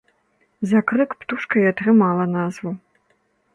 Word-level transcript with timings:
За 0.71 0.79
крык 0.91 1.11
птушка 1.19 1.55
і 1.65 1.67
атрымала 1.73 2.25
назву. 2.37 2.71